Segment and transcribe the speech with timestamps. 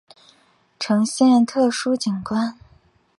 [0.79, 2.57] 呈现特殊景观